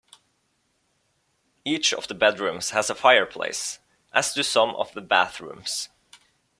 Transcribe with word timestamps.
Each 1.63 1.93
of 1.93 2.07
the 2.07 2.15
bedrooms 2.15 2.71
has 2.71 2.89
a 2.89 2.95
fireplace, 2.95 3.77
as 4.11 4.33
do 4.33 4.41
some 4.41 4.71
of 4.73 4.91
the 4.95 5.01
bathrooms. 5.01 5.89